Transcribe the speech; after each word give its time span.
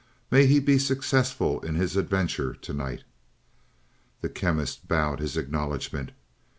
May 0.31 0.47
he 0.47 0.59
be 0.59 0.79
successful 0.79 1.59
in 1.61 1.75
his 1.75 1.95
adventure 1.95 2.55
to 2.55 2.73
night." 2.73 3.03
The 4.21 4.29
Chemist 4.29 4.87
bowed 4.87 5.19
his 5.19 5.37
acknowledgment. 5.37 6.09